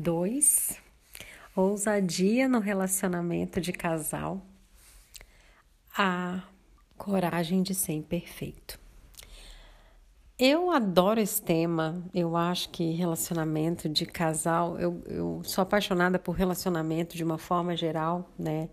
[0.00, 0.78] 2,
[1.54, 4.40] ousadia no relacionamento de casal,
[5.96, 6.42] a
[6.96, 8.78] coragem de ser imperfeito.
[10.38, 16.32] Eu adoro esse tema, eu acho que relacionamento de casal, eu, eu sou apaixonada por
[16.32, 18.70] relacionamento de uma forma geral, né?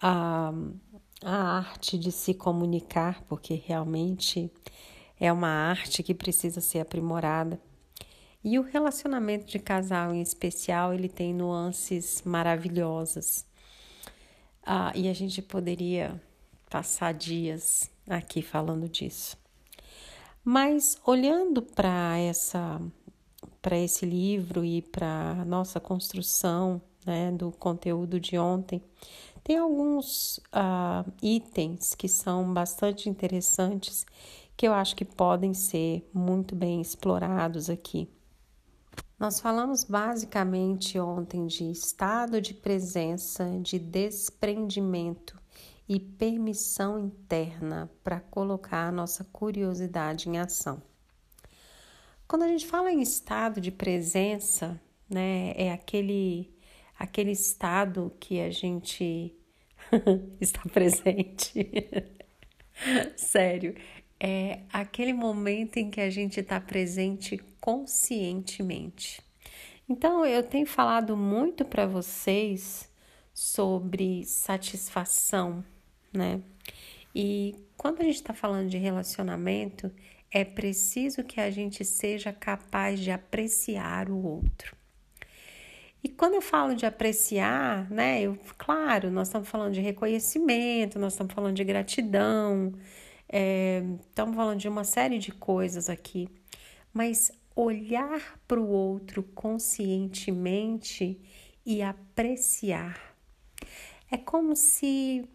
[0.00, 0.52] A,
[1.24, 4.50] a arte de se comunicar, porque realmente
[5.20, 7.60] é uma arte que precisa ser aprimorada.
[8.42, 13.44] E o relacionamento de casal em especial, ele tem nuances maravilhosas.
[14.64, 16.20] Ah, e a gente poderia
[16.70, 19.36] passar dias aqui falando disso.
[20.44, 22.80] Mas olhando para essa
[23.60, 28.82] para esse livro e para nossa construção né, do conteúdo de ontem,
[29.42, 34.06] tem alguns uh, itens que são bastante interessantes
[34.56, 38.08] que eu acho que podem ser muito bem explorados aqui.
[39.18, 45.36] Nós falamos basicamente ontem de estado de presença, de desprendimento
[45.88, 50.80] e permissão interna para colocar a nossa curiosidade em ação.
[52.28, 54.80] Quando a gente fala em estado de presença,
[55.10, 56.54] né, é aquele
[56.96, 59.34] aquele estado que a gente
[60.40, 61.66] está presente.
[63.16, 63.74] Sério,
[64.20, 69.20] é aquele momento em que a gente está presente conscientemente.
[69.88, 72.88] Então, eu tenho falado muito para vocês
[73.32, 75.64] sobre satisfação,
[76.12, 76.42] né?
[77.14, 79.90] E quando a gente está falando de relacionamento,
[80.30, 84.76] é preciso que a gente seja capaz de apreciar o outro.
[86.02, 91.14] E quando eu falo de apreciar, né, eu, claro, nós estamos falando de reconhecimento, nós
[91.14, 92.72] estamos falando de gratidão,
[93.28, 96.28] é, estamos falando de uma série de coisas aqui,
[96.92, 101.20] mas olhar para o outro conscientemente
[101.66, 103.16] e apreciar
[104.08, 105.28] é como se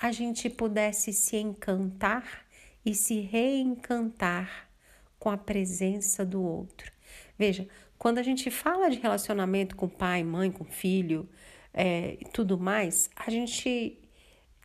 [0.00, 2.46] a gente pudesse se encantar
[2.84, 4.70] e se reencantar
[5.18, 6.90] com a presença do outro.
[7.38, 11.28] Veja, quando a gente fala de relacionamento com pai, mãe, com filho
[11.74, 13.98] é, e tudo mais, a gente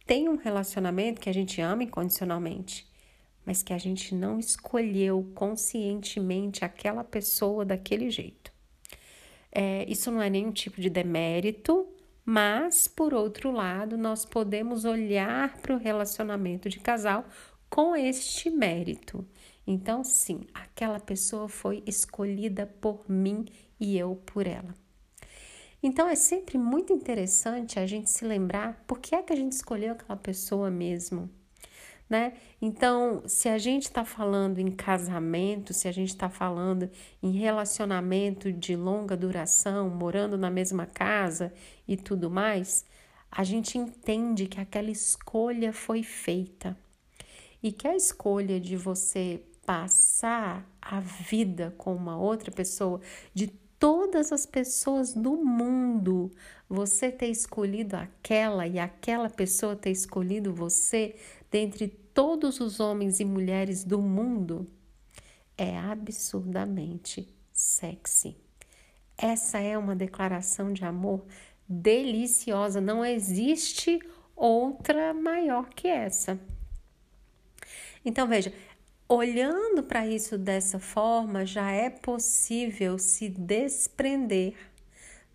[0.06, 2.88] tem um relacionamento que a gente ama incondicionalmente,
[3.46, 8.52] mas que a gente não escolheu conscientemente aquela pessoa daquele jeito.
[9.52, 11.88] É, isso não é nenhum tipo de demérito,
[12.24, 17.25] mas, por outro lado, nós podemos olhar para o relacionamento de casal
[17.69, 19.25] com este mérito.
[19.66, 23.46] Então, sim, aquela pessoa foi escolhida por mim
[23.79, 24.73] e eu por ela.
[25.84, 29.53] Então é sempre muito interessante a gente se lembrar por que é que a gente
[29.53, 31.28] escolheu aquela pessoa mesmo.
[32.12, 32.34] Né?
[32.62, 36.90] Então, se a gente está falando em casamento, se a gente está falando
[37.24, 41.54] em relacionamento de longa duração, morando na mesma casa
[41.88, 42.86] e tudo mais,
[43.32, 46.78] a gente entende que aquela escolha foi feita
[47.64, 53.00] e que a escolha de você passar a vida com uma outra pessoa,
[53.34, 53.48] de
[53.80, 56.30] todas as pessoas do mundo,
[56.72, 61.16] você ter escolhido aquela e aquela pessoa ter escolhido você
[61.52, 64.66] dentre todos os homens e mulheres do mundo,
[65.58, 68.38] é absurdamente sexy.
[69.18, 71.26] Essa é uma declaração de amor
[71.68, 74.00] deliciosa, não existe
[74.36, 76.40] outra maior que essa.
[78.03, 78.53] Então veja,
[79.14, 84.56] Olhando para isso dessa forma, já é possível se desprender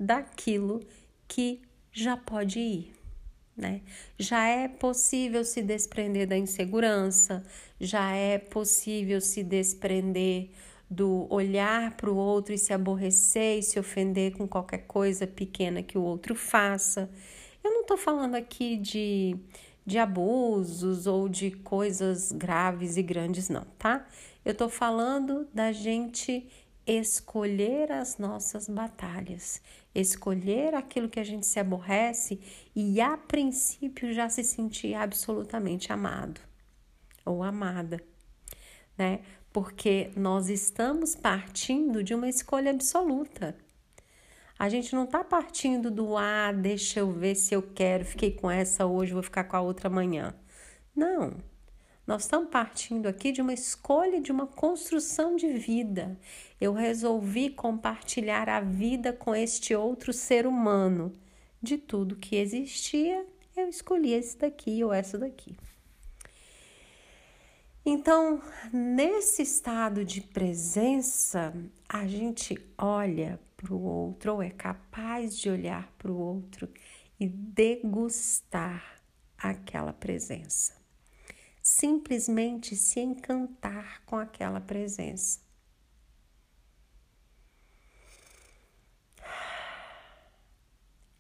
[0.00, 0.80] daquilo
[1.26, 2.92] que já pode ir.
[3.56, 3.80] Né?
[4.18, 7.42] Já é possível se desprender da insegurança,
[7.80, 10.50] já é possível se desprender
[10.90, 15.82] do olhar para o outro e se aborrecer e se ofender com qualquer coisa pequena
[15.82, 17.10] que o outro faça.
[17.64, 19.36] Eu não estou falando aqui de
[19.86, 24.04] de abusos ou de coisas graves e grandes, não, tá?
[24.44, 26.48] Eu tô falando da gente
[26.86, 29.60] escolher as nossas batalhas,
[29.94, 32.40] escolher aquilo que a gente se aborrece
[32.74, 36.40] e a princípio já se sentir absolutamente amado
[37.24, 38.00] ou amada,
[38.96, 39.20] né?
[39.52, 43.56] Porque nós estamos partindo de uma escolha absoluta.
[44.58, 48.50] A gente não está partindo do ah, deixa eu ver se eu quero, fiquei com
[48.50, 50.34] essa hoje, vou ficar com a outra amanhã.
[50.94, 51.36] Não.
[52.06, 56.16] Nós estamos partindo aqui de uma escolha, de uma construção de vida.
[56.60, 61.12] Eu resolvi compartilhar a vida com este outro ser humano.
[61.60, 63.26] De tudo que existia,
[63.56, 65.56] eu escolhi esse daqui ou essa daqui.
[67.84, 68.40] Então,
[68.72, 71.52] nesse estado de presença,
[71.88, 76.68] a gente olha para o outro, ou é capaz de olhar para o outro
[77.18, 79.00] e degustar
[79.38, 80.75] aquela presença.
[81.68, 85.40] Simplesmente se encantar com aquela presença.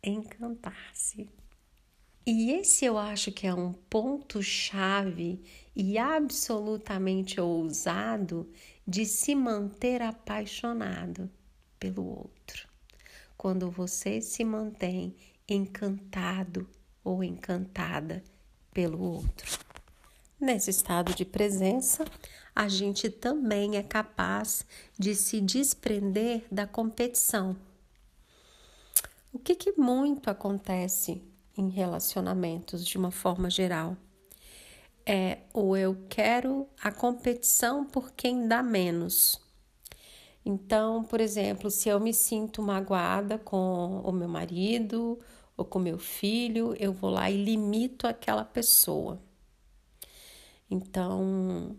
[0.00, 1.28] Encantar-se.
[2.24, 5.42] E esse eu acho que é um ponto-chave
[5.74, 8.48] e absolutamente ousado
[8.86, 11.28] de se manter apaixonado
[11.76, 12.68] pelo outro.
[13.36, 15.16] Quando você se mantém
[15.48, 16.70] encantado
[17.02, 18.22] ou encantada
[18.72, 19.65] pelo outro.
[20.40, 22.04] Nesse estado de presença,
[22.54, 24.66] a gente também é capaz
[24.98, 27.56] de se desprender da competição.
[29.32, 31.22] O que, que muito acontece
[31.56, 33.96] em relacionamentos de uma forma geral.
[35.04, 39.40] É o eu quero a competição por quem dá menos.
[40.44, 45.18] Então, por exemplo, se eu me sinto magoada com o meu marido
[45.56, 49.20] ou com meu filho, eu vou lá e limito aquela pessoa.
[50.70, 51.76] Então,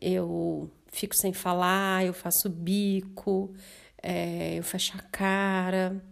[0.00, 3.54] eu fico sem falar, eu faço bico,
[4.02, 6.02] é, eu fecho a cara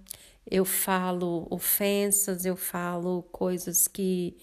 [0.48, 4.36] eu falo ofensas, eu falo coisas que,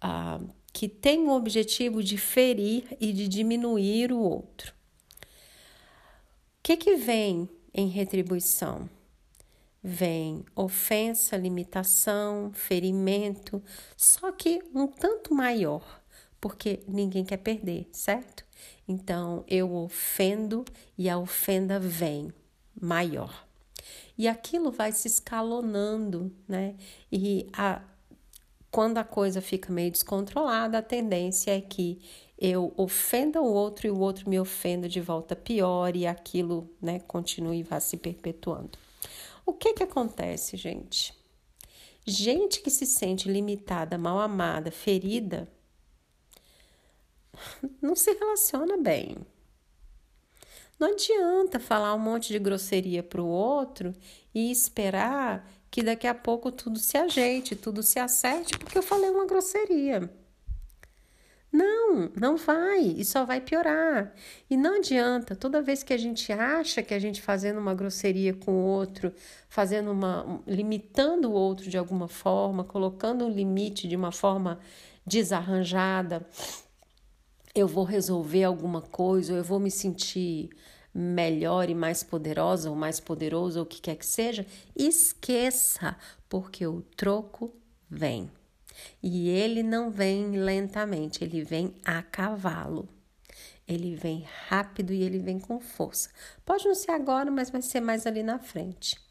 [0.00, 0.40] ah,
[0.72, 4.74] que têm o objetivo de ferir e de diminuir o outro.
[5.22, 8.88] O que, que vem em retribuição?
[9.82, 13.62] Vem ofensa, limitação, ferimento,
[13.96, 16.02] só que um tanto maior,
[16.44, 18.44] porque ninguém quer perder, certo?
[18.86, 20.62] Então eu ofendo
[20.98, 22.30] e a ofenda vem
[22.78, 23.46] maior.
[24.18, 26.74] E aquilo vai se escalonando, né?
[27.10, 27.80] E a,
[28.70, 32.02] quando a coisa fica meio descontrolada, a tendência é que
[32.38, 36.98] eu ofenda o outro e o outro me ofenda de volta pior e aquilo, né,
[36.98, 38.78] continue e vá se perpetuando.
[39.46, 41.14] O que que acontece, gente?
[42.04, 45.48] Gente que se sente limitada, mal amada, ferida,
[47.80, 49.16] não se relaciona bem.
[50.78, 53.94] Não adianta falar um monte de grosseria para o outro
[54.34, 59.10] e esperar que daqui a pouco tudo se ajeite, tudo se acerte, porque eu falei
[59.10, 60.10] uma grosseria.
[61.50, 64.12] Não, não vai, e só vai piorar.
[64.50, 68.34] E não adianta, toda vez que a gente acha que a gente fazendo uma grosseria
[68.34, 69.14] com o outro,
[69.48, 74.58] fazendo uma limitando o outro de alguma forma, colocando um limite de uma forma
[75.06, 76.26] desarranjada,
[77.54, 80.50] eu vou resolver alguma coisa, ou eu vou me sentir
[80.92, 84.46] melhor e mais poderosa ou mais poderoso ou o que quer que seja,
[84.76, 85.96] esqueça,
[86.28, 87.52] porque o troco
[87.90, 88.30] vem.
[89.02, 92.88] E ele não vem lentamente, ele vem a cavalo.
[93.66, 96.10] Ele vem rápido e ele vem com força.
[96.44, 99.03] Pode não ser agora, mas vai ser mais ali na frente.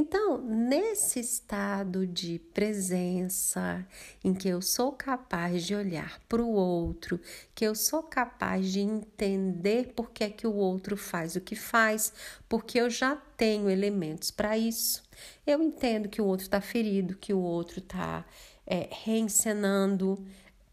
[0.00, 3.84] Então, nesse estado de presença,
[4.22, 7.20] em que eu sou capaz de olhar para o outro,
[7.52, 11.56] que eu sou capaz de entender por que é que o outro faz o que
[11.56, 12.12] faz,
[12.48, 15.02] porque eu já tenho elementos para isso.
[15.44, 18.24] Eu entendo que o outro está ferido, que o outro está
[18.64, 20.24] é, reencenando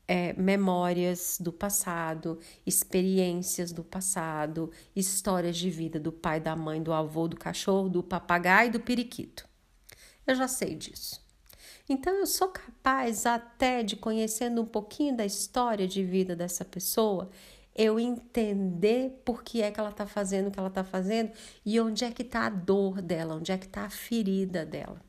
[0.07, 6.93] é, memórias do passado, experiências do passado, histórias de vida do pai, da mãe, do
[6.93, 9.47] avô, do cachorro, do papagaio e do periquito.
[10.25, 11.23] Eu já sei disso.
[11.87, 17.29] Então eu sou capaz até de conhecendo um pouquinho da história de vida dessa pessoa,
[17.75, 21.31] eu entender por que é que ela está fazendo o que ela está fazendo
[21.65, 25.01] e onde é que está a dor dela, onde é que está a ferida dela.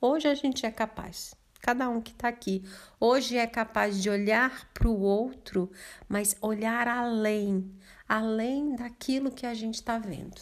[0.00, 2.64] Hoje a gente é capaz cada um que está aqui.
[3.00, 5.70] Hoje é capaz de olhar para o outro,
[6.08, 7.72] mas olhar além,
[8.08, 10.40] além daquilo que a gente está vendo.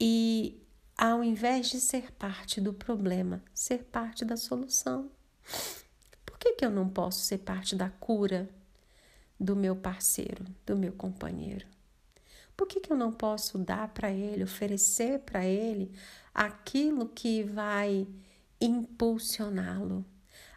[0.00, 0.62] E
[0.96, 5.10] ao invés de ser parte do problema, ser parte da solução.
[6.26, 8.48] Por que, que eu não posso ser parte da cura
[9.38, 11.66] do meu parceiro, do meu companheiro?
[12.56, 15.92] Por que, que eu não posso dar para ele, oferecer para ele
[16.34, 18.04] aquilo que vai
[18.60, 20.04] impulsioná-lo,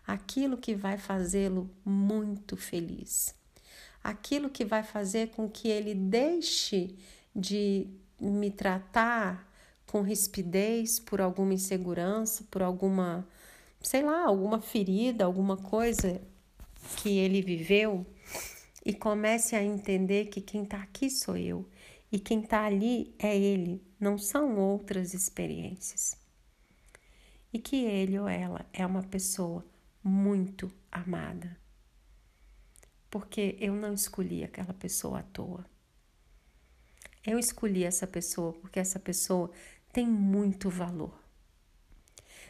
[0.05, 3.35] aquilo que vai fazê-lo muito feliz,
[4.03, 6.95] aquilo que vai fazer com que ele deixe
[7.35, 7.87] de
[8.19, 9.47] me tratar
[9.85, 13.27] com rispidez por alguma insegurança, por alguma,
[13.81, 16.21] sei lá, alguma ferida, alguma coisa
[16.97, 18.05] que ele viveu
[18.85, 21.67] e comece a entender que quem está aqui sou eu
[22.11, 26.20] e quem está ali é ele, não são outras experiências
[27.53, 29.65] e que ele ou ela é uma pessoa
[30.03, 31.57] muito amada.
[33.09, 35.65] porque eu não escolhi aquela pessoa à toa.
[37.25, 39.51] Eu escolhi essa pessoa porque essa pessoa
[39.91, 41.13] tem muito valor.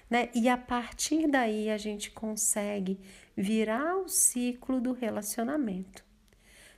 [0.10, 0.30] Né?
[0.36, 3.00] E a partir daí a gente consegue
[3.36, 6.06] virar o ciclo do relacionamento.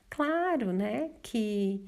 [0.10, 1.84] Claro, né, que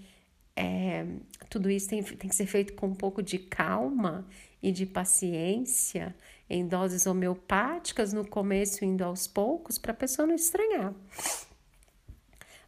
[0.55, 1.05] é,
[1.49, 4.27] tudo isso tem, tem que ser feito com um pouco de calma
[4.65, 6.15] e de paciência,
[6.49, 10.91] em doses homeopáticas no começo, indo aos poucos, para a pessoa não estranhar.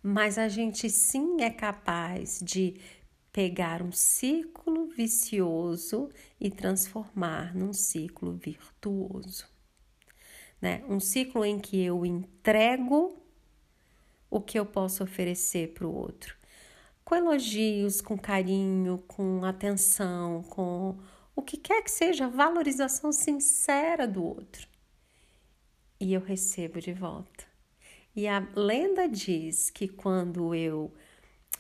[0.04, 2.80] Mas a gente sim é capaz de
[3.34, 6.08] pegar um ciclo vicioso
[6.40, 9.48] e transformar num ciclo virtuoso.
[10.62, 10.84] Né?
[10.88, 13.18] Um ciclo em que eu entrego
[14.30, 16.38] o que eu posso oferecer para o outro,
[17.04, 21.00] com elogios, com carinho, com atenção, com
[21.38, 24.68] o que quer que seja, valorização sincera do outro.
[26.00, 27.46] E eu recebo de volta.
[28.16, 30.92] E a lenda diz que quando eu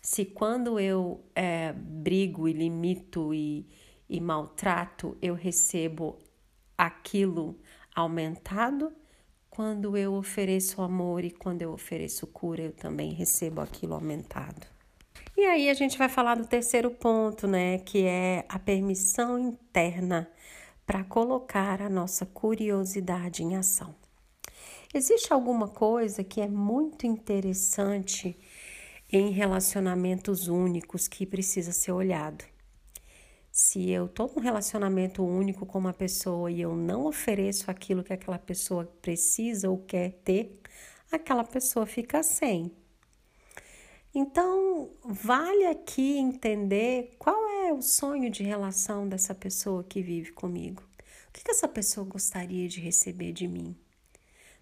[0.01, 3.67] se quando eu é, brigo e limito e,
[4.09, 6.17] e maltrato, eu recebo
[6.75, 7.59] aquilo
[7.93, 8.91] aumentado,
[9.47, 14.76] quando eu ofereço amor e quando eu ofereço cura, eu também recebo aquilo aumentado.
[15.37, 20.27] E aí a gente vai falar do terceiro ponto, né, que é a permissão interna
[20.83, 23.93] para colocar a nossa curiosidade em ação.
[24.91, 28.35] Existe alguma coisa que é muito interessante
[29.11, 32.43] em relacionamentos únicos que precisa ser olhado.
[33.51, 38.11] Se eu estou num relacionamento único com uma pessoa e eu não ofereço aquilo que
[38.11, 40.59] aquela pessoa precisa ou quer ter,
[41.11, 42.71] aquela pessoa fica sem.
[44.19, 50.81] Então, vale aqui entender qual é o sonho de relação dessa pessoa que vive comigo.
[51.29, 53.75] O que, essa pessoa gostaria de receber de mim?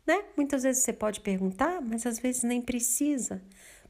[0.05, 0.25] Né?
[0.35, 3.41] Muitas vezes você pode perguntar, mas às vezes nem precisa.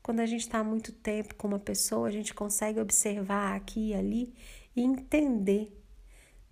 [0.04, 3.96] Quando a gente está muito tempo com uma pessoa, a gente consegue observar aqui e
[3.96, 4.36] ali
[4.76, 5.76] e entender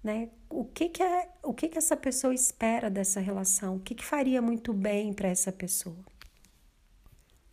[0.04, 0.30] né?
[0.50, 3.78] O que que, é, o que que essa pessoa espera dessa relação?
[3.78, 5.96] O que que faria muito bem para essa pessoa?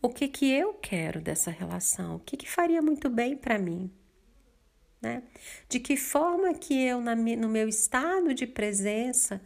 [0.01, 2.15] O que que eu quero dessa relação?
[2.15, 3.91] O que que faria muito bem para mim?
[4.99, 5.21] Né?
[5.69, 9.39] De que forma que eu, na, no meu estado de presença,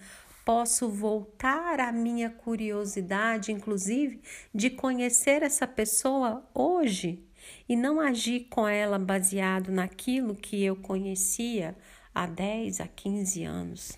[0.46, 4.22] posso voltar à minha curiosidade, inclusive,
[4.54, 7.28] de conhecer essa pessoa hoje
[7.68, 11.76] e não agir com ela baseado naquilo que eu conhecia
[12.14, 13.92] há 10, a 15 anos.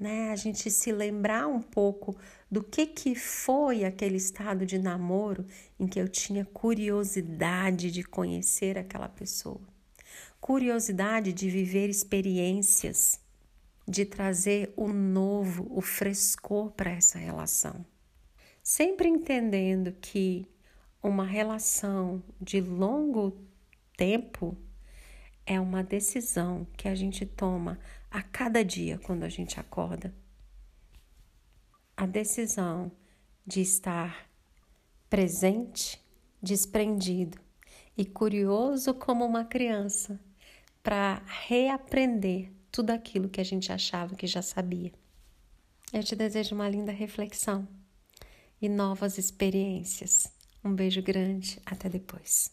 [0.00, 0.30] Né?
[0.30, 2.16] A gente se lembrar um pouco
[2.50, 5.46] do que, que foi aquele estado de namoro
[5.78, 9.60] em que eu tinha curiosidade de conhecer aquela pessoa,
[10.40, 13.20] curiosidade de viver experiências
[13.86, 17.84] de trazer o novo, o frescor para essa relação.
[18.62, 20.46] Sempre entendendo que
[21.02, 23.36] uma relação de longo
[23.96, 24.56] tempo
[25.44, 27.78] é uma decisão que a gente toma
[28.10, 30.14] a cada dia quando a gente acorda.
[32.00, 32.90] A decisão
[33.46, 34.26] de estar
[35.10, 36.02] presente,
[36.42, 37.38] desprendido
[37.94, 40.18] e curioso como uma criança
[40.82, 44.94] para reaprender tudo aquilo que a gente achava que já sabia.
[45.92, 47.68] Eu te desejo uma linda reflexão
[48.62, 50.32] e novas experiências.
[50.64, 52.50] Um beijo grande, até depois.